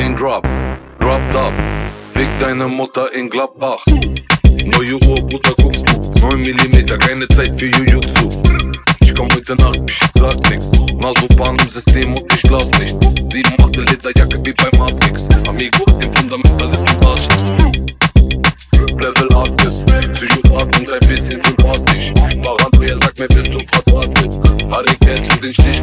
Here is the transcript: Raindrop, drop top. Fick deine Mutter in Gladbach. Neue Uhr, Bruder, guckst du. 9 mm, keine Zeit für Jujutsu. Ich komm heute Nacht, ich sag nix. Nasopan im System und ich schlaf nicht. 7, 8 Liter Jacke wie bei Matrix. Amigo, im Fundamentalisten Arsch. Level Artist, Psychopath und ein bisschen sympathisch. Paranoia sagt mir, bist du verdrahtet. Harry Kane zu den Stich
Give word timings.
Raindrop, 0.00 0.46
drop 0.98 1.20
top. 1.30 1.52
Fick 2.08 2.26
deine 2.40 2.66
Mutter 2.66 3.12
in 3.12 3.28
Gladbach. 3.28 3.84
Neue 4.64 4.94
Uhr, 4.94 5.26
Bruder, 5.26 5.52
guckst 5.60 5.84
du. 5.86 6.26
9 6.26 6.40
mm, 6.40 6.86
keine 6.98 7.28
Zeit 7.28 7.60
für 7.60 7.66
Jujutsu. 7.66 8.30
Ich 9.00 9.14
komm 9.14 9.28
heute 9.34 9.54
Nacht, 9.56 9.80
ich 9.86 10.00
sag 10.18 10.40
nix. 10.48 10.72
Nasopan 10.72 11.58
im 11.58 11.68
System 11.68 12.14
und 12.14 12.32
ich 12.32 12.40
schlaf 12.40 12.70
nicht. 12.78 12.96
7, 13.30 13.62
8 13.62 13.76
Liter 13.76 14.10
Jacke 14.16 14.40
wie 14.42 14.54
bei 14.54 14.78
Matrix. 14.78 15.28
Amigo, 15.46 15.84
im 16.00 16.10
Fundamentalisten 16.14 16.96
Arsch. 17.04 17.28
Level 18.98 19.28
Artist, 19.34 19.86
Psychopath 20.14 20.78
und 20.78 20.92
ein 20.92 21.08
bisschen 21.08 21.42
sympathisch. 21.42 22.14
Paranoia 22.42 22.96
sagt 22.96 23.18
mir, 23.18 23.28
bist 23.28 23.52
du 23.52 23.60
verdrahtet. 23.66 24.32
Harry 24.70 24.96
Kane 25.04 25.28
zu 25.28 25.36
den 25.40 25.52
Stich 25.52 25.82